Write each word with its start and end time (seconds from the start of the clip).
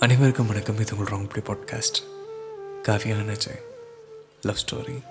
அனைவருக்கும் 0.00 0.46
வணக்கம். 0.46 0.78
இது 0.78 0.96
உங்கள் 0.96 1.18
ராங் 1.18 1.28
பிடி 1.28 1.46
பாட்காஸ்ட் 1.46 1.98
காவியான 2.82 3.36
ஜெய் 3.46 3.62
லவ் 4.42 4.56
ஸ்டோரி 4.56 5.02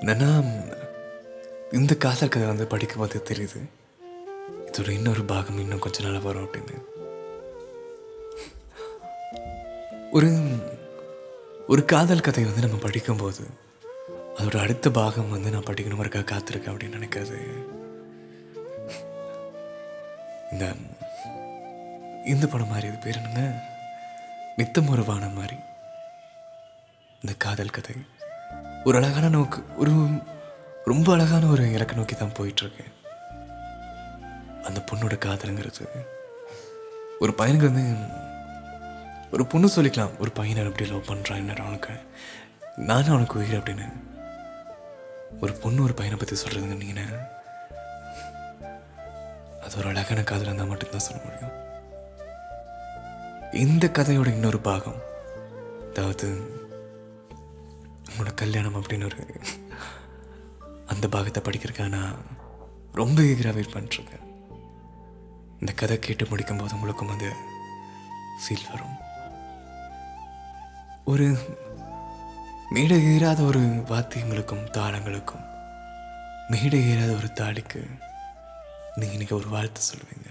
என்னன்னா 0.00 0.30
இந்த 1.72 1.94
காதல் 1.94 2.28
கதை 2.28 2.48
வந்து 2.48 2.66
படிக்கும் 2.66 2.98
போது 2.98 3.22
தெரியுது. 3.24 3.60
இதோட 4.66 4.88
இன்னொரு 4.88 5.24
பாகம் 5.24 5.58
இன்னும் 5.58 5.78
கொஞ்ச 5.78 6.08
நாள் 6.08 6.20
வரும் 6.20 6.44
அப்படின்னு. 6.44 6.84
ஒரு 10.12 10.38
ஒரு 11.68 11.84
காதல் 11.84 12.20
கதை 12.20 12.44
வந்து 12.44 12.60
நம்ம 12.60 12.76
படிக்கும்போது 12.76 13.46
அதோட 14.34 14.56
அடுத்த 14.56 14.90
பாகம் 14.90 15.30
வந்து 15.30 15.50
நான் 15.50 15.64
படிக்கணும் 15.64 15.98
இருக்கா 15.98 16.18
காத்திருக்கேன் 16.18 16.74
அப்படின்னு 16.74 16.98
நினைக்கிறது 16.98 17.38
இந்த 20.52 20.72
இந்த 22.24 22.46
படம் 22.46 22.68
மாதிரி 22.68 22.86
இது 22.86 22.98
பேர் 22.98 23.16
என்னங்க? 23.16 23.72
நித்தம் 24.56 24.88
ஒரு 24.88 25.04
வானம் 25.04 25.32
மாதிரி. 25.32 25.56
இந்த 27.20 27.34
காதல் 27.38 27.70
கதை. 27.70 27.94
ஒரு 28.84 28.96
அழகான 28.96 29.28
நோக்கு 29.28 29.64
ஒரு 29.76 29.92
ரொம்ப 30.84 31.12
அழகான 31.12 31.46
ஒரு 31.46 31.72
இலக்க 31.72 31.94
நோக்கி 31.94 32.14
தான் 32.14 32.36
போயிட்டுருக்கேன் 32.38 32.92
அந்த 34.62 34.80
பொண்ணோட 34.80 35.16
காதலுங்கிறது. 35.24 36.06
ஒரு 37.20 37.34
பையனுக்கு 37.38 37.72
வந்து 37.72 38.06
ஒரு 39.32 39.46
பொண்ணு 39.46 39.70
சொல்லிக்கலாம் 39.76 40.18
ஒரு 40.18 40.30
பையனை 40.30 40.64
அப்படி 40.64 40.90
லவ் 40.90 41.08
பண்ணுறான் 41.08 41.36
என்ன 41.36 41.52
அவனுக்கு. 41.58 41.94
நானும் 42.76 43.08
அவனுக்கு 43.08 43.38
உயிர் 43.38 43.58
அப்படின்னு. 43.58 43.92
ஒரு 45.40 45.52
பொண்ணு 45.52 45.82
ஒரு 45.82 45.94
பையனை 45.94 46.18
பற்றி 46.18 46.36
சொல்கிறதுங்க 46.42 46.76
நீங்கள் 46.76 47.18
அது 49.62 49.76
ஒரு 49.78 49.88
அழகான 49.88 50.22
காதலாக 50.22 50.44
இருந்தால் 50.44 50.66
மட்டும்தான் 50.66 51.06
சொல்ல 51.08 51.22
முடியும். 51.24 51.72
இந்த 53.62 53.86
கதையோட 53.86 54.26
இன்னொரு 54.26 54.58
பாகம். 54.60 55.00
அதாவது 55.90 56.28
உங்களோட 58.08 58.34
கல்யாணம் 58.34 58.76
அப்படின்னு 58.76 59.04
ஒரு 59.04 59.40
அந்த 60.86 61.08
பாகத்தை 61.08 61.42
படிக்கிறதுக்காக 61.42 61.88
நான் 61.88 62.16
ரொம்ப 62.92 63.22
ஈகராக 63.22 63.54
வெயிட் 63.54 63.74
பண்ணிட்டுருக்கேன். 63.74 64.24
இந்த 65.60 65.72
கதை 65.72 65.98
கேட்டு 65.98 66.24
முடிக்கும்போது 66.24 66.72
உங்களுக்கும் 66.72 67.08
வந்து 67.08 67.32
ஃபீல் 68.42 68.70
வரும். 68.72 68.96
ஒரு 71.04 71.38
மேடை 72.70 72.98
ஏறாத 73.14 73.42
ஒரு 73.42 73.60
வாத்தியங்களுக்கும் 73.60 74.66
தாளங்களுக்கும் 74.78 75.46
மேடை 76.48 76.80
ஏறாத 76.90 77.12
ஒரு 77.12 77.30
தாலிக்கு 77.40 77.82
நீங்கள் 78.94 79.16
இன்னைக்கு 79.16 79.36
ஒரு 79.36 79.48
வாழ்த்து 79.48 79.80
சொல்லுவீங்க. 79.90 80.30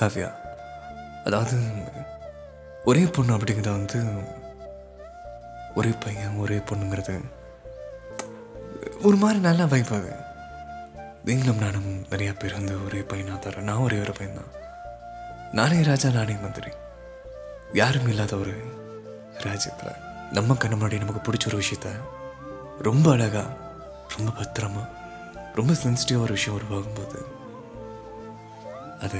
காவ்யா 0.00 0.30
அதாவது 1.24 1.56
ஒரே 2.84 3.04
பொண்ணு 3.04 3.36
அப்படிங்கிறத 3.36 3.70
வந்து 3.70 4.04
ஒரே 5.74 5.90
பையன் 6.04 6.36
ஒரே 6.36 6.56
பொண்ணுங்கிறது 6.56 7.20
ஒரு 9.02 9.16
மாதிரி 9.16 9.38
நல்லா 9.38 9.64
வைப் 9.64 9.92
அது. 9.92 10.12
நீங்களும் 11.24 11.58
நானும் 11.58 12.04
நிறையா 12.04 12.34
பேர் 12.38 12.52
வந்து 12.52 12.84
ஒரே 12.84 13.00
பையனாக 13.00 13.38
தர 13.38 13.60
நான் 13.60 13.76
ஒரே 13.76 14.00
ஒரு 14.00 14.12
பையன் 14.12 14.36
தான். 14.36 14.62
நானே 15.52 15.82
ராஜா 15.82 16.10
நானே 16.10 16.32
மந்திரி. 16.32 16.70
யாரும் 17.72 18.08
இல்லாத 18.08 18.36
ஒரு 18.36 18.54
ராஜ்யத்தில். 19.38 20.06
நம்ம 20.32 20.54
கண்ணு 20.54 20.66
முன்னாடி 20.66 20.98
நமக்கு 20.98 21.32
பிடிச்ச 21.32 21.46
ஒரு 21.46 21.58
விஷயத்த 21.58 21.90
ரொம்ப 22.82 23.10
அழகா 23.10 23.44
ரொம்ப 24.16 24.30
பத்திரமா 24.40 24.88
ரொம்ப 25.54 25.72
சென்சிட்டிவாக 25.72 26.20
ஒரு 26.20 26.32
விஷயம் 26.32 26.60
உருவாகும்போது 26.60 27.24
அது 29.00 29.18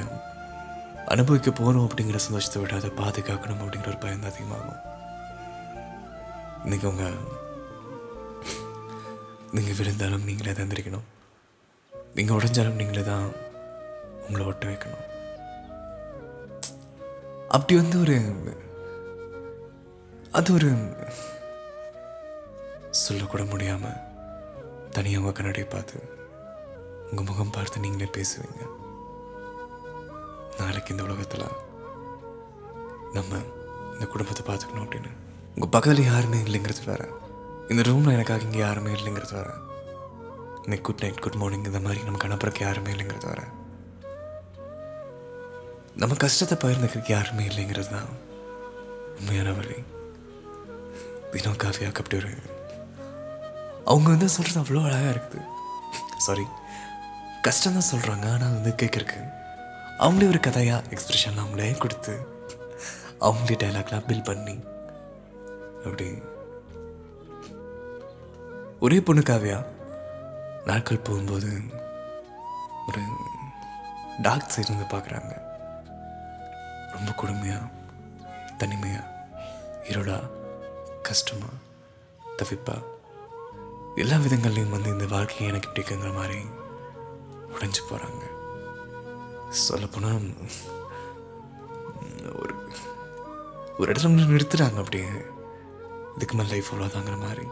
அனுபவிக்க 1.12 1.50
போகணும் 1.58 1.84
அப்படிங்கிற 1.86 2.18
சந்தோஷத்தை 2.24 2.58
விட 2.62 2.74
அதை 2.78 2.90
பாதுகாக்கணும் 3.00 3.60
அப்படிங்கிற 3.64 3.90
ஒரு 3.92 4.00
பயம் 4.02 4.24
தான் 4.24 4.32
அதிகமாகும். 4.32 4.80
இன்றைக்கி 6.64 6.86
உங்கள் 6.90 7.18
நீங்கள் 9.56 9.76
விழுந்தாலும் 9.78 10.26
நீங்களே 10.28 10.54
தந்திருக்கணும் 10.58 11.06
நீங்கள் 12.16 12.36
உடைஞ்சாலும் 12.38 12.78
நீங்களே 12.80 13.04
தான் 13.10 13.26
உங்களை 14.26 14.44
ஒட்ட 14.50 14.66
வைக்கணும். 14.70 15.06
அப்படி 17.56 17.74
வந்து 17.80 17.96
ஒரு 18.04 18.16
அது 20.38 20.48
ஒரு 20.56 20.70
சொல்லக்கூட 23.04 23.42
முடியாமல் 23.52 24.02
தனியாக 24.96 25.20
உங்கள் 25.22 25.36
கண்ணாடியை 25.38 25.68
பார்த்து 25.76 25.96
உங்கள் 27.10 27.28
முகம் 27.30 27.54
பார்த்து 27.56 27.84
நீங்களே 27.84 28.10
பேசுவீங்க. 28.18 28.62
நாளைக்கு 30.60 30.92
இந்த 30.94 31.04
உலகத்தில் 31.08 31.46
நம்ம 33.16 33.40
இந்த 33.94 34.06
குடும்பத்தை 34.12 34.42
பார்த்துக்கணும் 34.48 34.84
அப்படின்னு. 34.84 35.10
உங்கள் 35.54 35.72
பக்கத்தில் 35.74 36.10
யாருமே 36.12 36.38
இல்லைங்கிறது 36.46 36.82
வேறு. 36.90 37.06
இந்த 37.72 37.82
ரூமில் 37.88 38.14
எனக்காக 38.16 38.46
இங்கே 38.48 38.60
யாருமே 38.66 38.90
இல்லைங்கிறது 38.98 39.34
வேறு. 39.38 39.54
இன்னைக்கு 40.64 40.86
குட் 40.88 41.02
நைட் 41.04 41.22
குட் 41.24 41.38
மார்னிங் 41.40 41.68
இந்த 41.70 41.80
மாதிரி 41.86 42.00
நமக்கு 42.08 42.28
அனுப்புறக்கு 42.28 42.62
யாருமே 42.66 42.92
இல்லைங்கிறது 42.94 43.28
வேறு. 43.30 43.46
நம்ம 46.02 46.16
கஷ்டத்தை 46.24 46.56
பகிர்ந்துக்கிறதுக்கு 46.64 47.14
யாருமே 47.16 47.44
இல்லைங்கிறது 47.50 47.90
தான் 47.96 48.10
உண்மையான 49.18 49.52
வழி. 49.58 49.78
தினம் 51.32 51.62
காஃபியாக்கு 51.64 52.02
அப்படி 52.02 52.18
ஒரு 52.20 52.32
அவங்க 53.92 54.08
வந்து 54.14 54.28
சொல்கிறது 54.36 54.60
அவ்வளோ 54.62 54.84
அழகாக 54.88 55.14
இருக்குது. 55.14 55.44
சாரி 56.26 56.44
கஷ்டம் 57.46 57.76
தான் 57.78 57.90
சொல்கிறாங்க 57.92 58.26
ஆனால் 58.34 58.54
வந்து 58.56 58.70
கேட்குறக்கு 58.80 59.18
அவங்களே 59.98 60.28
ஒரு 60.28 60.40
கதையாக 60.40 60.86
எக்ஸ்பிரஷன்லாம் 60.88 61.46
அவங்களே 61.46 61.78
கொடுத்து 61.78 62.26
அவங்களே 63.20 63.56
டைலாக்லாம் 63.56 64.06
பில் 64.06 64.22
பண்ணி 64.22 64.60
அப்படி 65.84 66.18
ஒரே 68.80 69.00
பொண்ணு 69.00 69.20
காவியா 69.20 69.66
நாட்கள் 70.64 70.98
போகும்போது 70.98 71.50
ஒரு 72.86 73.00
டார்க் 74.22 74.52
சைடு 74.56 74.76
வந்து 74.76 74.96
பார்க்குறாங்க. 74.96 75.32
ரொம்ப 76.92 77.10
கொடுமையாக 77.10 77.70
தனிமையாக 78.58 79.26
இருடா 79.88 80.30
கஷ்டமாக 81.02 81.52
தவிப்பா 82.36 82.82
எல்லா 83.94 84.16
விதங்கள்லையும் 84.16 84.70
வந்து 84.70 84.90
இந்த 84.90 85.06
வாழ்க்கையை 85.06 85.48
எனக்கு 85.48 85.70
பிடிக்குங்கிற 85.70 86.14
மாதிரி 86.14 86.38
உடைஞ்சு 87.48 87.82
போகிறாங்க 87.90 88.37
சொல்லப்போனால் 89.50 90.20
ஒரு 92.36 92.54
ஒரு 93.78 93.92
இடத்துல 93.92 94.14
வந்து 94.14 94.22
நிறுத்துறாங்க 94.22 94.76
அப்படியே. 94.76 95.08
இதுக்கு 96.16 96.36
மேலே 96.36 96.48
லைஃப் 96.48 96.74
அவ்வளோதாங்கிற 96.74 97.20
மாதிரி. 97.20 97.46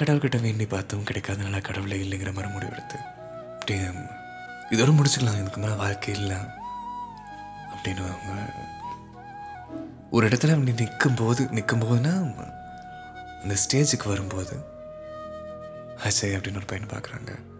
கடவுள்கிட்ட 0.00 0.40
வேண்டி 0.40 0.66
பார்த்தும் 0.66 1.04
கிடைக்காதனால 1.04 1.62
கடவுளே 1.62 1.96
இல்லைங்கிற 1.96 2.32
மாதிரி 2.34 2.52
முடிவு 2.52 2.72
எடுத்து 2.72 2.98
அப்படியே 3.52 3.80
இதோட 4.70 4.90
முடிச்சுக்கலாம் 4.96 5.40
இதுக்கு 5.40 5.60
மேலே 5.60 5.74
வாழ்க்கை 5.74 6.14
இல்லை 6.14 6.36
அப்படின்னு 7.74 8.04
அவங்க 8.06 8.52
ஒரு 10.10 10.28
இடத்துல 10.28 10.52
அப்படி 10.52 10.72
நிற்கும் 10.72 11.14
போது 11.14 11.48
நிற்கும் 11.50 11.80
போதுன்னா 11.80 12.44
அந்த 13.42 13.54
ஸ்டேஜுக்கு 13.54 14.08
வரும்போது 14.08 14.56
அஜய் 15.96 16.36
அப்படின்னு 16.36 16.56
ஒரு 16.56 16.66
பையனை 16.66 16.96
பார்க்குறாங்க. 16.96 17.51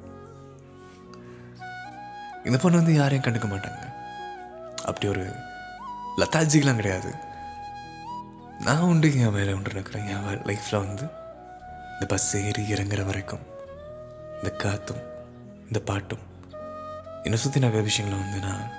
இந்த 2.45 2.59
பொண்ணு 2.59 2.79
வந்து 2.79 2.95
யாரையும் 2.95 3.25
கண்டுக்க 3.25 3.49
மாட்டாங்க. 3.53 3.83
அப்படி 4.85 5.09
ஒரு 5.09 5.25
லதாஜிக்கெலாம் 6.17 6.81
கிடையாது. 6.81 7.11
நான் 8.61 8.81
உண்டு 8.81 9.09
என் 9.21 9.33
வேலை 9.33 9.55
உண்டு 9.55 9.71
இருக்கிறேன் 9.71 10.07
என் 10.07 10.45
லைஃப்பில் 10.51 10.83
வந்து 10.85 11.07
இந்த 11.93 12.07
பஸ் 12.09 12.37
ஏறி 12.37 12.63
இறங்குற 12.75 13.05
வரைக்கும் 13.05 13.47
இந்த 14.37 14.51
காத்தும் 14.65 15.03
இந்த 15.67 15.81
பாட்டும் 15.81 16.25
என்னை 17.23 17.39
சுற்றி 17.39 17.61
நிறைய 17.61 17.83
விஷயங்களை 17.83 18.25
வந்து 18.25 18.41
நான் 18.47 18.71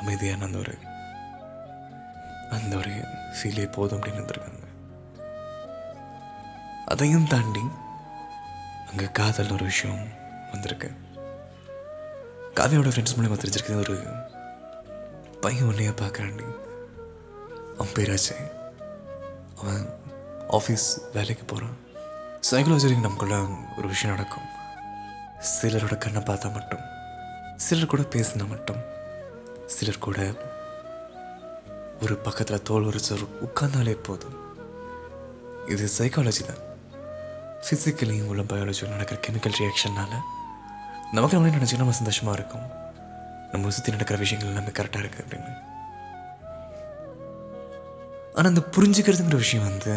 அமைதியான 0.00 0.44
அந்த 0.44 0.58
ஒரு 0.58 0.74
அந்த 2.50 2.76
ஒரு 2.76 2.92
ஃபீலே 3.36 3.66
போதும் 3.72 3.98
அப்படின்னு 3.98 4.20
இருந்திருக்காங்க. 4.20 4.66
அதையும் 6.84 7.26
தாண்டி 7.26 7.64
அங்கே 8.90 9.06
காதல் 9.12 9.50
ஒரு 9.50 9.64
விஷயம் 9.64 10.02
வந்திருக்கு. 10.52 10.90
காவியோட 12.54 12.88
ஃப்ரெண்ட்ஸ் 12.92 13.14
மூலயமா 13.16 13.36
தெரிஞ்சிருக்கிறது 13.42 13.78
ஒரு 13.78 13.94
பையன் 15.40 15.64
உன்னைய 15.64 15.92
பார்க்குறாண்டி 16.00 16.46
அவன் 17.76 17.92
பேராச்சு. 17.94 18.34
அவன் 19.60 19.82
ஆஃபீஸ் 20.48 20.86
வேலைக்கு 21.12 21.44
போகிறான் 21.44 21.76
சைக்காலஜி 22.50 23.00
நமக்குள்ள 23.00 23.36
ஒரு 23.78 23.88
விஷயம் 23.88 24.16
நடக்கும். 24.16 24.48
சிலரோட 25.50 25.96
கண்ணை 25.98 26.22
பார்த்தா 26.22 26.52
மட்டும் 26.52 26.84
சிலர் 27.56 27.90
கூட 27.92 28.02
பேசினா 28.02 28.48
மட்டும் 28.48 28.80
சிலர் 29.66 30.04
கூட 30.06 30.18
ஒரு 32.02 32.16
பக்கத்தில் 32.16 32.62
தோல் 32.62 32.84
ஒரு 32.84 32.98
சொல் 32.98 33.28
உட்கார்ந்தாலே 33.46 33.96
போதும். 34.02 34.36
இது 35.68 35.88
சைக்காலஜி 35.98 36.44
தான். 36.46 36.62
ஃபிசிக்கலையும் 37.64 38.30
உள்ள 38.32 38.42
பயாலஜியும் 38.42 38.94
நடக்கிற 38.94 39.20
கெமிக்கல் 39.26 39.58
ரியாக்ஷன்னால 39.60 40.14
நமக்கு 41.16 41.36
நம்மளே 41.36 41.56
நினச்சிக்க 41.56 41.82
நம்ம 41.82 41.94
சந்தோஷமாக 41.98 42.36
இருக்கும். 42.38 42.66
நம்மளை 43.52 43.72
சுற்றி 43.76 43.94
நடக்கிற 43.94 44.18
விஷயங்கள் 44.22 44.50
எல்லாமே 44.50 44.72
கரெக்டாக 44.78 45.02
இருக்குது 45.02 45.24
அப்படின்னு. 45.24 45.52
ஆனால் 48.36 48.50
அந்த 48.52 48.62
புரிஞ்சுக்கிறதுங்கிற 48.74 49.38
விஷயம் 49.44 49.66
வந்து 49.70 49.94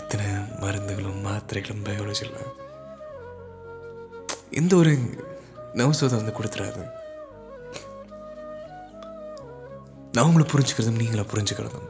இத்தனை 0.00 0.26
மருந்துகளும் 0.62 1.22
மாத்திரைகளும் 1.26 1.84
பயாலஜியில் 1.86 2.36
எந்த 4.60 4.72
ஒரு 4.80 4.92
நவசோதை 5.80 6.14
வந்து 6.20 6.36
கொடுத்துறாது 6.38 6.82
நான் 10.14 10.26
உங்களை 10.28 10.46
புரிஞ்சுக்கிறதும் 10.52 11.00
நீங்களா 11.02 11.26
புரிஞ்சுக்கிறதும் 11.32 11.88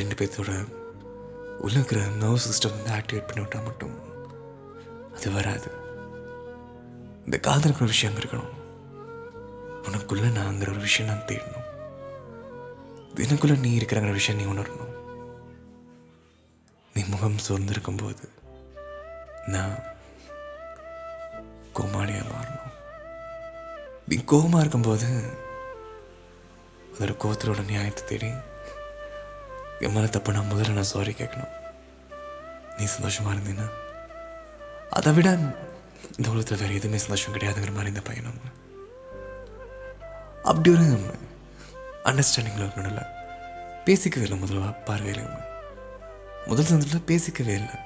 ரெண்டு 0.00 0.14
பேர்த்தோட 0.18 0.52
உள்ள 1.64 1.76
இருக்கிற 1.78 2.00
நர்வ் 2.22 2.44
சிஸ்டம் 2.46 2.76
வந்து 2.76 2.96
ஆக்டிவேட் 2.98 3.28
பண்ணி 3.28 3.42
விட்டா 3.44 3.60
மட்டும் 3.68 3.96
அது 5.16 5.30
வராது. 5.38 5.69
இந்த 7.30 7.42
காதலுக்கு 7.42 7.84
ஒரு 7.84 7.92
விஷயம் 7.92 8.18
இருக்கணும். 8.18 8.52
உனக்குள்ள 9.82 10.30
நாங்கிற 10.38 10.70
ஒரு 10.70 10.78
விஷயம் 10.78 11.14
நான் 11.14 11.26
தேடணும். 11.26 11.66
எனக்குள்ள 13.16 13.56
நீ 13.56 13.78
இருக்கிறங்கிற 13.78 14.12
விஷயம் 14.12 14.40
நீ 14.40 14.46
உணரணும். 14.52 14.94
நீ 16.94 17.04
முகம் 17.04 17.38
சோர்ந்திருக்கும் 17.38 17.96
போது 17.96 18.28
நான் 19.46 19.78
கோமாளியா 21.74 22.24
மாறணும். 22.32 22.72
நீ 24.08 24.16
கோபமா 24.26 24.58
இருக்கும்போது 24.60 25.36
அதோட 26.94 27.16
கோவத்தோட 27.22 27.64
நியாயத்தை 27.64 28.04
தேடி 28.04 28.34
என் 29.80 29.92
மேலே 29.92 30.08
தப்ப 30.08 30.32
நான் 30.32 30.52
முதல்ல 30.52 30.70
நான் 30.70 30.92
சாரி 30.94 31.12
கேட்கணும். 31.12 31.54
நீ 32.78 32.84
சந்தோஷமா 32.84 33.28
இருந்தீன்னா 33.28 33.70
அதை 34.90 35.12
விட 35.12 35.38
இந்த 36.16 36.26
உலகத்தில் 36.32 36.60
வேற 36.62 36.72
எதுவுமே 36.78 36.98
சந்தோஷம் 37.04 37.34
கிடையாதுங்கிற 37.34 37.74
மாதிரி 37.76 37.92
இந்த 37.94 38.04
பையனும் 38.08 38.40
அப்படி 40.50 40.68
ஒரு 40.76 40.86
அண்டர்ஸ்டாண்டிங்கில் 42.08 42.66
இருக்கணும்ல. 42.66 43.02
பேசிக்கவே 43.86 44.24
இல்லை 44.26 44.38
முதல்ல 44.42 44.68
பார்வையில் 44.88 45.24
முதல் 46.50 46.68
சந்தத்தில் 46.68 47.08
பேசிக்கவே 47.10 47.54
இல்லை. 47.60 47.76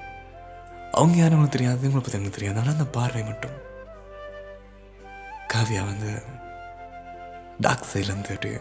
அவங்க 0.99 1.15
யாரும் 1.17 1.37
அவங்களுக்கு 1.37 1.57
தெரியாது 1.57 1.87
இவங்களை 1.87 2.03
பற்றி 2.03 2.19
எனக்கு 2.19 2.37
தெரியாது. 2.37 2.59
ஆனால் 2.59 2.75
அந்த 2.75 2.87
பார்வை 2.97 3.23
மட்டும். 3.29 3.57
காவியா 5.53 5.81
வந்து 5.91 6.11
டாக் 7.65 7.89
சைட்லேருந்து 7.91 8.33
அப்படியே 8.35 8.59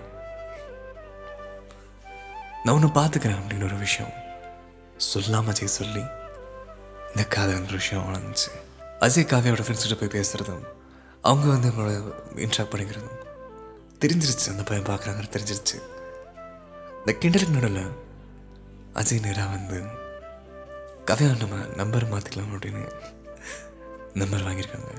நான் 2.64 2.74
உன்னை 2.76 2.90
பார்த்துக்கிறேன் 2.98 3.38
அப்படின்னு 3.38 3.68
ஒரு 3.70 3.78
விஷயம் 3.86 4.12
சொல்லாம 5.12 5.50
அஜய் 5.52 5.76
சொல்லி 5.78 6.04
இந்த 7.08 7.24
காதல் 7.34 7.78
விஷயம் 7.80 8.06
வளர்ந்துச்சு. 8.08 8.52
அஜய் 9.04 9.28
காவியாவோட 9.30 9.62
ஃப்ரெண்ட்ஸ்கிட்ட 9.64 9.96
போய் 10.00 10.14
பேசுகிறதும் 10.16 10.64
அவங்க 11.20 11.46
வந்து 11.54 11.68
அவங்களோட 11.70 11.94
இன்ட்ராக்ட் 12.44 12.72
பண்ணிக்கிறதும் 12.72 13.16
தெரிஞ்சிருச்சு. 14.04 14.48
அந்த 14.52 14.62
பையன் 14.62 14.86
பார்க்குறாங்க 14.86 15.22
தெரிஞ்சிருச்சு. 15.36 15.76
இந்த 16.98 17.12
கிண்டலுக்கு 17.20 17.54
நடுவில் 17.56 17.90
அஜய் 18.94 19.24
நேராக 19.24 19.50
வந்து 19.56 19.78
கவியா 21.06 21.38
நம்ம 21.38 21.56
நம்பர் 21.76 22.12
மாற்றிக்கலாம் 22.12 22.52
அப்படின்னு 22.54 22.82
நம்பர் 24.14 24.40
வாங்கியிருக்காங்க. 24.40 24.92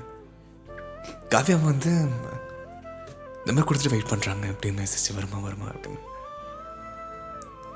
காவியா 1.34 1.64
வந்து 1.64 1.92
நம்பர் 3.44 3.64
கொடுத்துட்டு 3.64 3.94
வெயிட் 3.94 4.12
பண்ணுறாங்க 4.12 4.46
அப்படின்னு 4.52 4.80
மெசேஜ் 4.82 5.14
வருமா 5.14 5.38
வருமா 5.38 5.66
அப்படின்னு. 5.66 6.02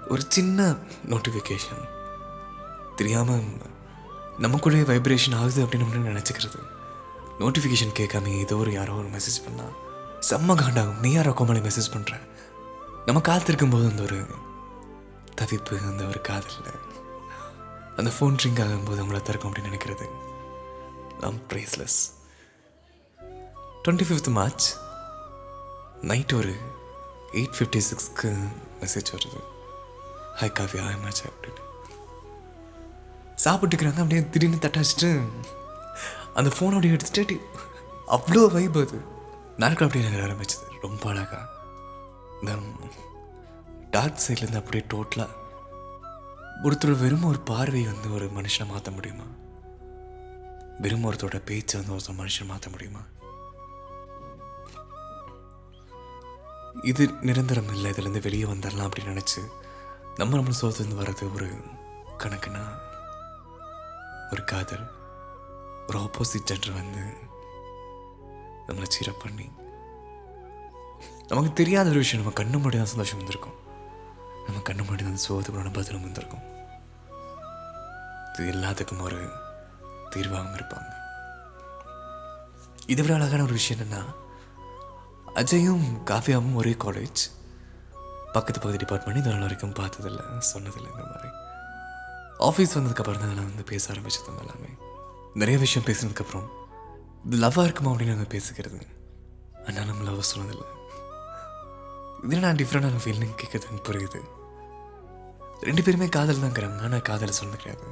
ஒரு 0.08 0.22
சின்ன 0.28 0.74
நோட்டிஃபிகேஷன் 1.08 1.84
தெரியாமல் 2.96 3.44
நமக்குள்ளே 4.40 4.80
வைப்ரேஷன் 4.80 5.36
ஆகுது 5.36 5.64
அப்படின்னு 5.64 5.92
நம்ம 5.92 6.18
நினச்சிக்கிறது. 6.18 6.60
நோட்டிஃபிகேஷன் 7.38 7.96
கேட்காம 7.98 8.26
ஏதோ 8.26 8.56
ஒரு 8.56 8.72
யாரோ 8.72 8.92
ஒரு 8.92 9.08
மெசேஜ் 9.08 9.40
பண்ணால் 9.44 9.74
செம்ம 10.30 10.54
காண்டாகும். 10.54 11.00
நீ 11.00 11.12
யாரோ 11.12 11.32
கோமாளி 11.32 11.58
மெசேஜ் 11.58 11.90
பண்ணுற 11.92 12.20
நம்ம 13.06 13.20
காத்திருக்கும் 13.20 13.70
போது 13.70 13.88
அந்த 13.88 14.02
ஒரு 14.02 14.24
தவிப்பு 15.40 15.80
அந்த 15.90 16.04
ஒரு 16.04 16.20
காதல் 16.20 16.56
அந்த 17.96 18.10
ஃபோன் 18.18 18.38
ட்ரிங்க் 18.42 18.62
ஆகும்போது 18.64 19.02
அவங்கள 19.02 19.22
திறக்கும் 19.22 19.52
அப்படின்னு 19.52 19.72
நினைக்கிறது. 19.72 20.06
நம் 21.20 21.40
priceless 21.48 21.98
twenty 23.84 24.06
fifth 24.10 24.30
March 24.30 24.76
night 26.02 26.32
ஒரு 26.32 26.54
எயிட் 27.32 27.56
ஃபிஃப்டி 27.58 27.80
சிக்ஸ்க்கு 27.90 28.30
மெசேஜ் 28.80 29.10
வருது. 29.14 29.40
ஹை 30.34 30.52
காஃபி 30.52 30.78
ஹாய் 30.78 31.00
அப்படின்னு 31.32 31.68
சாப்பிட்டுக்கிறாங்க 33.44 33.90
அப்படியே 33.90 34.28
திடீர்னு 34.28 34.56
தட்டாச்சிட்டு 34.56 35.28
அந்த 36.34 36.50
ஃபோன் 36.58 36.66
அப்படியே 36.66 36.92
எடுத்துட்டு 36.92 37.40
அவ்வளோ 38.08 38.52
வைப் 38.52 38.76
அது. 38.76 39.00
நாட்கள் 39.56 39.86
அப்படியே 39.86 40.12
எனக்கு 40.12 40.26
ஆரம்பிச்சது. 40.26 40.80
ரொம்ப 40.80 41.10
அழகா. 41.10 41.48
இந்த 42.40 42.58
டார்க் 43.90 44.20
சைட்லேருந்து 44.28 44.56
அப்படியே 44.56 44.84
டோட்டலாக 44.94 45.28
ஒருத்தர் 46.62 46.98
வெறும் 46.98 47.22
ஒரு 47.22 47.40
பார்வை 47.40 47.84
வந்து 47.84 48.14
ஒரு 48.14 48.26
மனுஷனை 48.26 48.66
மாற்ற 48.68 48.90
முடியுமா? 48.90 49.22
வெறும் 50.78 51.04
ஒருத்தரோட 51.04 51.38
பேச்சை 51.38 51.80
வந்து 51.80 51.96
ஒருத்தர் 51.96 52.16
மனுஷன் 52.16 52.46
மாற்ற 52.46 52.70
முடியுமா? 52.70 53.00
இது 56.82 57.10
நிரந்தரம் 57.20 57.68
இல்லை. 57.68 57.90
இதுலேருந்து 57.90 58.22
வெளியே 58.22 58.44
வந்துடலாம் 58.44 58.90
அப்படின்னு 58.90 59.18
நினச்சி 59.18 59.42
நம்ம 60.16 60.36
நம்ம 60.36 60.56
சோத்துலேருந்து 60.60 61.00
வர்றது 61.00 61.34
ஒரு 61.34 61.54
கணக்குன்னா 62.18 62.64
ஒரு 64.32 64.44
காதல் 64.44 64.84
ஒரு 65.86 65.98
ஆப்போசிட் 65.98 66.48
ஜெண்டர் 66.50 66.72
வந்து 66.72 67.02
நம்மளை 68.66 68.86
சீரப் 68.94 69.22
பண்ணி 69.22 69.50
நமக்கு 71.26 71.52
தெரியாத 71.52 71.88
ஒரு 71.88 71.98
விஷயம் 71.98 72.24
நம்ம 72.24 72.36
கண்ணு 72.40 72.62
முன்னாடி 72.62 72.76
தான் 72.76 72.92
சந்தோஷம் 72.92 73.16
வந்திருக்கும். 73.16 73.58
நம்ம 74.46 74.60
கண்ணு 74.68 74.84
முன்னாடி 74.86 75.02
தான் 75.02 75.22
சோகத்துக்குள்ள 75.28 75.72
பதிலும் 75.72 76.02
வந்திருக்கும். 76.02 76.44
இது 78.34 78.52
எல்லாத்துக்கும் 78.52 79.00
ஒரு 79.00 79.20
தீர்வாகவும் 80.10 80.56
இருப்பாங்க. 80.58 80.88
இதை 82.86 83.04
விட 83.04 83.14
அழகான 83.14 83.42
ஒரு 83.42 83.52
விஷயம் 83.52 83.82
என்னன்னா 83.82 84.02
அஜயும் 85.34 85.84
காஃபியாவும் 86.04 86.54
ஒரே 86.54 86.70
காலேஜ் 86.70 87.22
பக்கத்து 88.32 88.60
பக்கத்து 88.60 88.82
டிபார்ட்மெண்ட் 88.84 89.26
இது 89.26 89.38
வரைக்கும் 89.38 89.74
பார்த்ததில்ல 89.74 90.20
சொன்னதில்லை 90.52 90.90
இந்த 90.90 91.06
மாதிரி. 91.12 91.30
ஆஃபீஸ் 92.48 92.74
வந்ததுக்கப்புறம் 92.74 93.22
தான் 93.22 93.34
நான் 93.34 93.48
வந்து 93.50 93.64
பேச 93.64 93.94
ஆரம்பிச்சது 93.94 94.40
எல்லாமே. 94.40 94.70
நிறைய 95.34 95.58
விஷயம் 95.58 95.86
பேசினதுக்கப்புறம் 95.88 96.46
இது 97.24 97.36
லவ்வாக 97.36 97.62
இருக்குமா 97.62 97.90
அப்படின்னு 97.92 98.14
நாங்கள் 98.14 98.32
பேசிக்கிறது. 98.34 98.80
ஆனால் 99.66 99.86
நம்ம 99.86 100.02
லவ் 100.02 100.30
சொன்னதில்லை. 100.34 100.68
இதில் 102.22 102.44
நான் 102.44 102.56
டிஃப்ரெண்டான 102.56 103.00
ஃபீலிங் 103.04 103.36
கேட்குறது 103.40 103.68
எனக்கு 103.70 103.88
புரியுது. 103.88 104.20
ரெண்டு 105.60 105.82
பேருமே 105.82 106.08
காதல் 106.08 106.40
தான் 106.40 106.50
இருக்கிறாங்க. 106.50 106.80
ஆனால் 106.82 107.02
காதல் 107.02 107.38
சொன்னது 107.40 107.62
கிடையாது. 107.62 107.86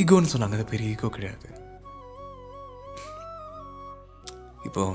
ஈகோன்னு 0.00 0.32
சொன்னாங்க. 0.34 0.58
அது 0.58 0.64
பெரிய 0.64 0.90
ஈகோ 0.90 1.08
கிடையாது. 1.08 1.48
இப்போ 4.64 4.94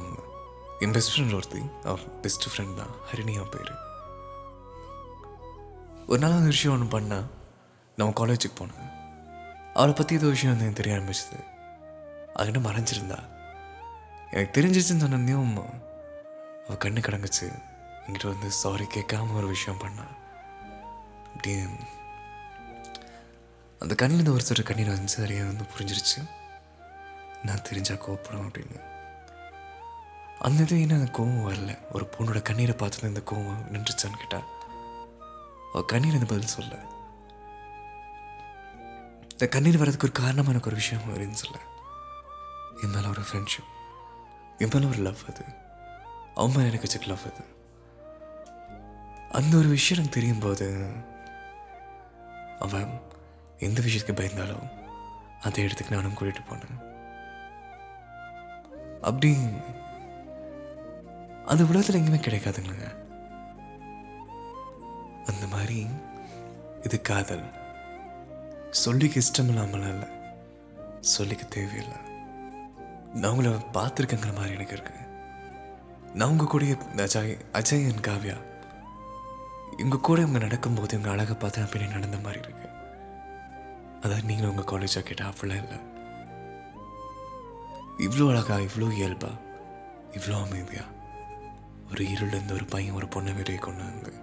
என் 0.80 0.92
பெஸ்ட் 0.92 1.20
ஃப்ரெண்ட் 1.20 1.36
ஒருத்தி. 1.36 1.62
அவன் 1.84 2.22
பெஸ்ட் 2.22 2.48
ஃப்ரெண்ட் 2.50 2.74
தான். 2.74 2.94
ஹரிணியா 3.12 3.44
பேர். 3.52 3.74
ஒரு 6.08 6.20
நாள் 6.20 6.32
அந்த 6.32 6.54
விஷயம் 6.56 6.76
ஒன்று 6.76 7.00
பண்ணால் 7.00 7.36
நம்ம 8.00 8.14
காலேஜுக்கு 8.16 8.58
போனேன். 8.58 8.90
அவளை 9.74 9.94
பற்றி 9.94 10.16
ஏதோ 10.16 10.28
விஷயம் 10.28 10.58
வந்து 10.58 10.66
எனக்கு 10.66 10.82
தெரிய 10.82 10.96
ஆரம்பிச்சது. 10.98 11.38
அதுக்கிட்ட 12.36 12.62
மறைஞ்சிருந்தா? 12.68 13.20
எனக்கு 14.32 14.62
தெரிஞ்சிச்சுன்னு 14.62 15.04
சொன்னதையும் 15.04 15.56
அவள் 16.66 16.78
கண்ணு 16.78 17.02
கடங்குச்சு 17.02 17.48
என்கிட்ட 18.08 18.28
வந்து 18.28 18.52
சாரி 18.52 18.84
கேட்காம 18.84 19.36
ஒரு 19.36 19.48
விஷயம் 19.48 19.80
பண்ணா. 19.80 20.04
அப்படியே 21.26 21.64
அந்த 23.80 23.96
கண்ணில் 23.96 24.30
ஒரு 24.30 24.42
சில 24.42 24.64
கண்ணீர் 24.64 24.88
வந்து 24.88 25.18
நிறைய 25.18 25.44
வந்து 25.44 25.64
புரிஞ்சிருச்சு. 25.64 26.30
நான் 27.44 27.62
தெரிஞ்சா 27.62 27.94
கோவப்படும் 27.94 28.46
அப்படின்னு. 28.48 28.82
அந்த 30.40 30.64
இது 30.64 30.82
என்ன 30.82 30.94
அந்த 30.94 31.12
கோவம் 31.18 31.48
வரல. 31.50 31.78
ஒரு 31.92 32.10
பொண்ணோட 32.18 32.42
கண்ணீரை 32.42 32.76
பார்த்துட்டு 32.76 33.04
இந்த 33.04 33.22
கோவம் 33.32 33.66
நின்றுச்சான்னு 33.72 34.18
கேட்டா. 34.18 34.42
அவள் 35.72 35.86
கண்ணீர் 35.86 36.14
இந்த 36.14 36.26
பதில் 36.26 36.56
சொல்ல 36.58 36.96
இந்த 39.40 39.52
கண்ணீர் 39.52 39.78
வர்றதுக்கு 39.78 40.08
ஒரு 40.08 40.16
காரணமாக 40.16 40.50
எனக்கு 40.50 40.68
ஒரு 40.68 40.76
விஷயம் 40.76 41.04
வருதுன்னு 41.04 41.36
சொல்ல. 41.36 41.58
என் 42.84 42.90
மேலே 42.90 43.08
ஒரு 43.08 43.22
ஃப்ரெண்ட்ஷிப் 43.22 43.70
என் 44.58 44.70
மேலே 44.74 44.86
ஒரு 44.86 44.98
லவ் 44.98 45.18
அது. 45.30 45.46
அவன் 46.36 46.56
மேலே 46.56 46.68
எனக்கு 46.68 46.88
வச்சுக்க 46.88 47.08
லவ் 47.08 47.20
அது. 47.26 47.46
அந்த 49.32 49.58
ஒரு 49.58 49.68
விஷயம் 49.68 50.04
எனக்கு 50.04 50.20
தெரியும் 50.20 50.40
போது 50.40 50.90
அவன் 52.60 53.02
எந்த 53.58 53.82
விஷயத்துக்கு 53.82 54.16
பயந்தாலும் 54.16 54.70
அந்த 55.42 55.62
இடத்துக்கு 55.62 55.96
நானும் 55.96 56.14
கூட்டிகிட்டு 56.14 56.44
போனேன். 56.50 56.82
அப்படி 59.02 59.38
அது 61.46 61.68
உலகத்தில் 61.68 62.02
எங்கேயுமே 62.02 62.22
கிடைக்காதுங்க. 62.22 62.96
அந்த 65.26 65.48
மாதிரி 65.50 65.88
இது 66.82 67.02
காதல். 67.02 67.66
சொல்லிக்க 68.72 69.22
இஷ்டம் 69.22 69.48
இல்லாமல் 69.48 69.82
இல்லை. 69.82 70.08
சொல்லிக்க 71.18 71.48
தேவையில்லை. 71.48 72.00
நான் 73.14 73.32
உங்களை 73.32 73.52
பார்த்துருக்கேங்கிற 73.74 74.34
மாதிரி 74.36 74.54
எனக்கு 74.54 74.74
இருக்கு. 74.74 74.94
நான் 76.14 76.30
உங்கள் 76.30 76.48
கூடயே 76.48 76.76
அஜய் 76.96 77.38
அஜய் 77.54 77.88
அண்ட் 77.92 78.08
காவ்யா. 78.08 78.38
இவங்க 79.78 79.98
கூட 79.98 80.22
இவங்க 80.22 80.40
நடக்கும்போது 80.40 80.94
இவங்க 80.94 81.10
அழகை 81.10 81.36
பார்த்து 81.36 81.62
அப்படின்னு 81.62 81.88
நடந்த 81.88 82.18
மாதிரி 82.18 82.40
இருக்கு. 82.40 82.68
அதாவது 84.02 84.24
நீங்களும் 84.24 84.50
உங்கள் 84.50 84.70
காலேஜாக 84.72 85.04
கேட்டால் 85.04 85.34
அப்படிலாம் 85.34 85.64
இல்லை. 85.64 85.80
இவ்வளோ 88.00 88.30
அழகா 88.30 88.58
இவ்வளோ 88.58 88.90
இயல்பா 89.00 89.32
இவ்வளோ 90.12 90.46
அமைதியா. 90.46 90.84
ஒரு 91.92 92.04
இருளேருந்து 92.04 92.54
ஒரு 92.54 92.66
பையன் 92.66 92.96
ஒரு 92.96 93.06
பொண்ணை 93.06 93.36
வெளியே 93.36 93.58
கொண்டு 93.58 93.84
வந்து 93.84 94.14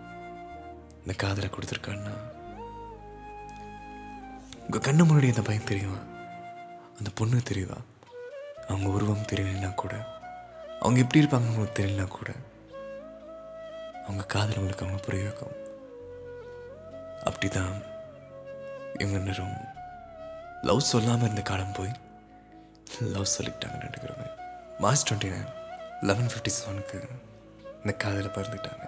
இந்த 1.01 1.13
காதலை 1.17 1.51
கொடுத்துருக்கான்னா 1.51 2.15
உங்கள் 4.64 4.85
கண்ணு 4.87 5.04
முன்னாடி 5.04 5.28
அந்த 5.28 5.42
பையன் 5.42 5.64
தெரியுமா? 5.64 5.99
அந்த 6.99 7.11
பொண்ணு 7.14 7.40
தெரியுதா? 7.50 7.78
அவங்க 8.68 8.88
உருவம் 8.88 9.28
தெரியலனா 9.33 9.75
கூட 9.75 9.94
அவங்க 10.80 11.00
எப்படி 11.00 11.25
இருப்பாங்க 11.25 11.49
உங்களுக்கு 11.49 11.83
தெரியலனா 11.83 12.06
கூட 12.09 12.30
அவங்க 14.06 14.25
காதல் 14.25 14.56
உங்களுக்கு 14.56 14.85
அவங்க 14.85 15.02
புரிய 15.02 15.23
வைக்கும் 15.23 15.54
அப்படிதான் 17.25 17.75
இவங்க 18.99 19.18
நேரம் 19.18 19.56
லவ் 20.62 20.88
சொல்லாமல் 20.90 21.25
இருந்த 21.25 21.42
காலம் 21.42 21.73
போய் 21.73 21.92
லவ் 23.00 23.33
சொல்லிக்கிட்டாங்க 23.37 23.78
நினைக்கிறவங்க 23.85 24.28
March 24.78 25.04
twenty 25.09 25.30
nine 25.35 25.52
eleven 26.00 26.26
fifty 26.26 26.52
செவனுக்கு 26.56 26.99
இந்த 27.76 27.92
காதலை 27.92 28.30
பிறந்துட்டாங்க. 28.35 28.85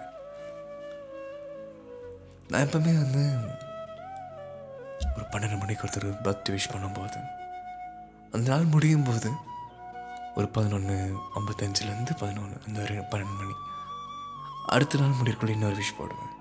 நான் 2.49 2.65
எப்பவுமே 2.67 2.93
வந்து 3.03 3.23
ஒரு 5.15 5.25
பன்னெண்டு 5.33 5.57
மணிக்கு 5.61 5.85
ஒருத்தர் 5.85 6.07
பர்த்டே 6.25 6.53
விஷ் 6.55 6.71
பண்ணும்போது 6.73 7.19
அந்த 8.33 8.45
நாள் 8.51 8.71
முடியும் 8.75 9.05
போது 9.09 9.29
ஒரு 10.39 10.47
பதினொன்று 10.55 10.95
ஐம்பத்தஞ்சிலேருந்து 11.39 12.13
பதினொன்று 12.21 12.57
அந்த 12.67 12.77
ஒரு 12.85 12.95
பன்னெண்டு 13.11 13.35
மணி. 13.41 13.55
அடுத்த 14.75 14.99
நாள் 15.01 15.17
முடியக்குள்ள 15.19 15.55
இன்னொரு 15.55 15.77
விஷ் 15.81 15.97
போடுவேன். 15.99 16.33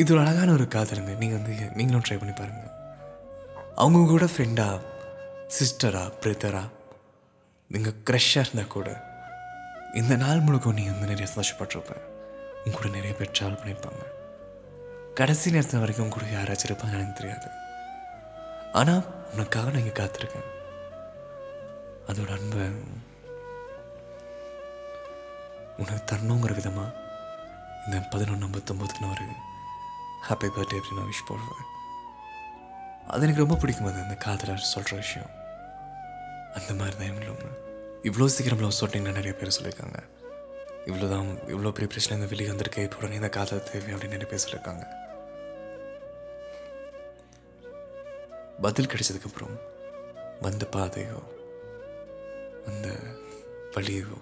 இது 0.00 0.12
ஒரு 0.14 0.20
அழகான 0.22 0.52
ஒரு 0.58 0.66
காதலுங்க. 0.74 1.14
நீங்கள் 1.22 1.38
வந்து 1.38 1.54
நீங்களும் 1.78 2.04
ட்ரை 2.08 2.18
பண்ணி 2.20 2.34
பாருங்கள் 2.40 2.78
அவங்க 3.82 4.00
கூட 4.12 4.24
ஃப்ரெண்டா 4.32 4.68
சிஸ்டரா 5.56 6.04
பிரதரா 6.22 6.64
நீங்கள் 7.70 7.98
க்ரஷ்ஷாக 8.08 8.44
இருந்தால் 8.44 8.74
கூட 8.76 8.88
இந்த 10.00 10.14
நாள் 10.22 10.44
முழுக்க 10.46 10.78
நீங்கள் 10.78 10.94
வந்து 10.94 11.12
நிறைய 11.12 11.28
சந்தோஷப்பட்டிருப்பேன். 11.32 12.04
உங்க 12.64 12.76
கூட 12.78 12.88
நிறைய 12.96 13.12
பேர் 13.18 13.34
ட்ராவல் 13.38 13.60
பண்ணியிருப்பாங்க 13.60 14.02
கடைசி 15.18 15.48
நேரத்தில் 15.54 15.82
வரைக்கும் 15.82 16.12
கூட 16.12 16.26
யாராச்சும் 16.34 16.68
இருப்பாங்க 16.68 16.96
எனக்கு 16.98 17.18
தெரியாது. 17.18 17.48
ஆனால் 18.78 19.02
உனக்காக 19.32 19.70
நான் 19.72 19.82
இங்கே 19.82 19.94
காத்திருக்கேன். 19.98 20.46
அதோட 22.10 22.30
அன்பை 22.36 22.64
உனக்கு 25.82 26.02
தரணுங்கிற 26.10 26.54
விதமாக 26.58 26.88
இந்த 27.84 27.98
பதினொன்று 28.14 28.46
ஐம்பத்தொம்போதுக்கு 28.48 29.04
நான் 29.04 29.14
ஒரு 29.16 29.26
ஹாப்பி 30.28 30.48
பர்த்டே 30.56 30.78
அப்படின்னு 30.78 31.00
நான் 31.00 31.12
விஷ் 31.12 31.28
போடுவேன். 31.28 31.68
அது 33.12 33.24
எனக்கு 33.26 33.44
ரொம்ப 33.44 33.58
பிடிக்கும் 33.62 33.90
அது 33.90 34.02
அந்த 34.06 34.16
காதலர் 34.26 34.72
சொல்கிற 34.74 34.96
விஷயம். 35.02 35.30
அந்த 36.58 36.70
மாதிரி 36.80 36.96
தான் 36.98 37.10
இவங்களும் 37.10 37.44
இவ்வளோ 38.08 38.30
சீக்கிரம் 38.36 38.64
லவ் 38.64 38.78
சொல்லிட்டீங்கன்னா 38.80 39.18
நிறைய 39.20 39.34
பேர் 39.40 39.56
சொல்லியிருக்காங்க. 39.58 40.00
இவ்வளோ 40.88 41.08
தான் 41.14 41.28
இவ்வளோ 41.54 41.72
பெரிய 41.76 41.88
பிரச்சனை 41.92 42.16
இந்த 42.18 42.28
வெளியே 42.32 42.50
வந்திருக்கு 42.52 42.86
இப்போ 42.86 42.98
உடனே 43.00 43.20
இந்த 43.20 43.32
காதல் 43.38 43.66
தேவை 43.70 43.90
அப்படின்னு 43.94 44.16
நிறைய 44.16 44.30
பேர் 44.30 44.44
சொல்லியிருக்காங்க. 44.44 44.84
பதில் 48.64 48.90
கிடைச்சதுக்கப்புறம் 48.92 49.54
வந்த 50.44 50.64
பாதையோ 50.74 51.20
அந்த 52.68 52.88
வழியோ 53.74 54.16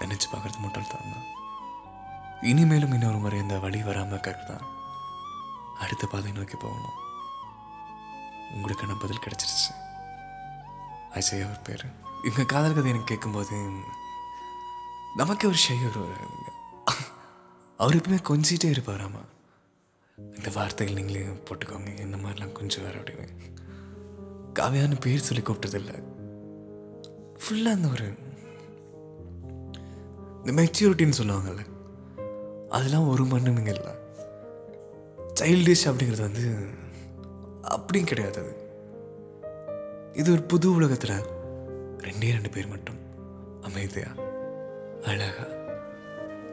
நினச்சி 0.00 0.26
பார்க்குறது 0.30 0.62
முட்டாள்தான் 0.62 1.10
தான். 1.12 1.26
இனிமேலும் 2.50 2.94
இன்னொரு 2.96 3.18
முறை 3.22 3.38
இந்த 3.44 3.56
வழி 3.64 3.80
வராமல் 3.82 4.22
கரெக்ட் 4.26 4.50
தான் 4.50 4.66
அடுத்த 5.82 6.06
பாதை 6.06 6.32
நோக்கி 6.32 6.56
போகணும். 6.56 6.98
உங்களுக்கான 8.54 8.98
பதில் 9.04 9.24
கிடைச்சிருச்சு. 9.24 9.72
அஜய் 11.18 11.44
அவர் 11.46 11.64
பேர். 11.68 11.86
இவங்க 12.28 12.44
காதல் 12.52 12.76
கதை 12.76 12.90
எனக்கு 12.90 13.10
கேட்கும்போது 13.12 13.56
நமக்கு 15.20 15.44
ஒரு 15.50 15.58
ஷை 15.64 15.76
ஒரு 15.88 16.04
அவர் 17.78 17.96
எப்பவுமே 17.96 18.18
கொஞ்சிட்டே 18.28 18.68
இருப்பாராமா 18.74 19.22
இந்த 20.18 20.50
வார்த்தைகள் 20.54 20.94
நீங்களே 20.94 21.24
போட்டுக்கோங்க. 21.24 22.00
இந்த 22.00 22.16
மாதிரிலாம் 22.16 22.52
கொஞ்சம் 22.52 22.84
வேற 22.84 22.98
அப்படின்னு. 22.98 23.28
காவியான்னு 24.54 25.00
பேர் 25.00 25.20
சொல்லி 25.20 25.42
கூப்பிட்டதில்ல. 25.42 26.02
ஃபுல்லாக 27.34 27.72
அந்த 27.72 27.88
ஒரு 27.88 28.14
இந்த 30.44 30.62
மெச்சூரிட்டின்னு 30.62 31.12
சொல்லுவாங்கல்ல. 31.22 31.66
அதெல்லாம் 32.68 33.08
ஒரு 33.08 33.24
மண்ணுமிங்க 33.24 33.74
இல்லை. 33.74 33.92
சைல்டிஷ் 35.40 35.88
அப்படிங்கிறது 35.88 36.20
வந்து 36.20 36.66
அப்படியும் 37.62 38.06
கிடையாது 38.06 38.40
அது. 38.40 38.64
இது 40.12 40.32
ஒரு 40.32 40.42
புது 40.42 40.74
உலகத்தில் 40.74 41.22
ரெண்டே 41.98 42.30
ரெண்டு 42.30 42.50
பேர் 42.50 42.68
மட்டும் 42.68 42.96
அமைதியா 43.60 44.06
அழகா 45.02 45.42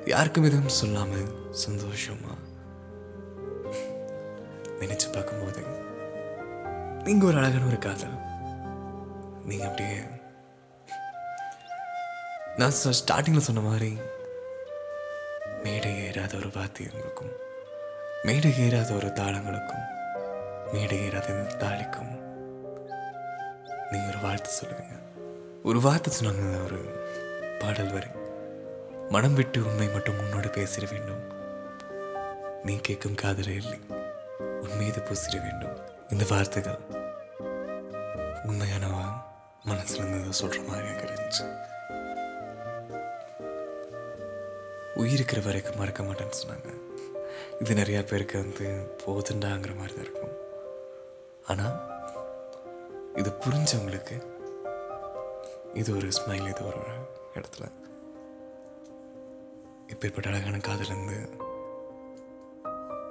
யாருக்கும் 0.05 0.43
எதுவும் 0.43 0.70
சொல்லாமல் 0.70 1.51
சந்தோஷமா 1.70 2.53
நினச்சி 4.84 5.08
பார்க்கும்போது 5.12 5.62
நீங்கள் 7.06 7.30
ஒரு 7.30 7.38
அழகான 7.40 7.70
ஒரு 7.72 7.80
காதல். 7.86 8.18
நீங்கள் 9.50 9.70
அப்படியே 9.70 10.00
நான் 12.60 12.75
ஸ்டார்டிங்கில் 13.00 13.48
சொன்ன 13.48 13.63
மாதிரி 13.68 13.92
மேடை 15.63 15.92
ஏறாத 16.08 16.34
ஒரு 16.42 16.50
வாத்தியங்களுக்கும் 16.58 17.34
மேடை 18.28 18.52
ஏறாத 18.66 18.90
ஒரு 19.00 19.10
தாளங்களுக்கும் 19.20 19.86
மேடை 20.74 20.98
ஏறாத 21.06 21.38
தாளிக்கும் 21.63 22.12
நீங்கள் 23.92 24.12
ஒரு 24.12 24.20
வாழ்த்து 24.25 24.50
சொல்லுவீங்க. 24.60 24.98
ஒரு 25.70 25.80
வார்த்தை 25.86 26.12
சொன்னாங்க 26.13 26.46
ஒரு 26.68 26.80
பாடல் 27.62 27.92
வரி. 27.96 28.12
மனம் 29.13 29.38
விட்டு 29.40 29.60
உண்மை 29.68 29.88
மட்டும் 29.96 30.20
உன்னோடு 30.24 30.50
பேசிட 30.58 30.86
வேண்டும். 30.94 31.24
நீ 32.68 32.75
கேட்கும் 32.88 33.20
காதலே 33.22 33.56
இல்லை. 33.62 33.80
மீது 34.80 35.00
பூசிட 35.08 35.36
வேண்டும். 35.44 35.77
இந்த 36.10 36.24
வார்த்தைகள் 36.30 36.80
உண்மையானவா 38.50 39.03
மனசுல 39.70 40.01
இருந்து 40.01 40.39
சொல்ற 40.39 40.68
மாதிரி 40.68 40.88
எனக்கு 40.88 41.08
இருந்துச்சு. 41.08 41.46
உயிருக்கிற 45.01 45.39
வரைக்கும் 45.46 45.77
மறக்க 45.77 46.03
மாட்டேன்னு 46.03 46.39
சொன்னாங்க. 46.42 46.72
இது 47.62 47.74
நிறையா 47.80 48.01
பேருக்கு 48.08 48.38
வந்து 48.38 48.68
போதுண்டாங்கிற 49.03 49.74
மாதிரி 49.80 49.94
தான் 49.94 50.06
இருக்கும். 50.06 50.36
ஆனால் 51.48 51.77
இது 53.15 53.30
புரிஞ்சவங்களுக்கு 53.46 54.18
இது 55.74 55.89
ஒரு 55.96 56.08
ஸ்மைல் 56.18 56.50
இது 56.50 56.62
ஒரு 56.68 56.82
இடத்துல. 57.36 57.65
இப்பேற்பட்ட 59.94 60.27
அழகான 60.32 60.58
காதலேருந்து 60.58 61.18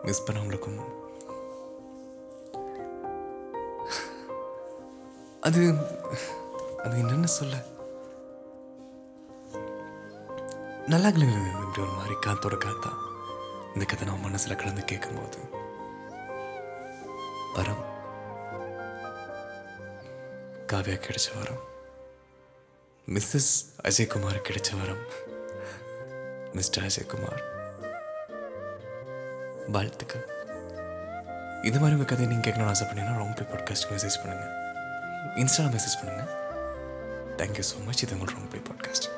மிஸ் 0.03 0.25
பண்ணவங்களுக்கும் 0.27 0.81
அது 5.43 5.75
அது 6.83 6.97
என்னன்னு 6.97 7.25
சொல்ல. 7.25 7.57
நல்லா 10.87 11.09
இல்லைங்க 11.09 11.47
இப்படி 11.47 11.81
ஒரு 11.81 11.91
மாதிரி 11.91 12.15
காத்தோட 12.15 12.59
காத்தா. 12.65 12.93
இந்த 13.75 13.85
கதை 13.87 14.07
நான் 14.07 14.25
மனசுல 14.25 14.57
கலந்து 14.57 14.85
கேட்கும்போது 14.85 15.39
வரம். 17.55 17.85
காவியா 20.67 20.99
கிடைச்ச 20.99 21.39
வரம். 21.39 21.63
மிஸ்ஸஸ் 23.07 23.53
அஜய்குமார் 23.83 24.43
கிடைச்ச 24.49 24.81
வரம். 24.81 25.05
மிஸ்டர் 26.53 26.85
அஜய்குமார். 26.85 27.43
வாழ்த்துக்கள். 29.69 30.29
இது 31.63 31.81
மாதிரி 31.81 31.99
உங்கள் 31.99 32.17
கதையை 32.17 32.37
நீங்கள் 32.37 32.53
கேட்கணும்னு 32.53 32.77
ஆசைப்பட்டீங்கன்னா 32.77 33.17
ரொம்ப 33.17 33.41
பாட்காஸ்ட் 33.41 33.93
மெசேஜ் 33.93 34.27
பண்ணுங்கள் 34.27 34.71
இன்ஸ்டாவில் 35.35 35.79
மெசேஜ் 35.79 36.05
பண்ணுங்கள் 36.05 36.31
தேங்க்யூ 37.37 37.63
ஸோ 37.73 37.85
மச் 37.85 38.03
இது 38.03 38.19
உங்கள் 38.19 38.35
ரொம்ப 38.35 38.57
பாட்காஸ்ட் 38.57 39.09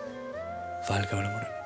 வாழ்க 0.88 1.16
வளமுடன். 1.16 1.63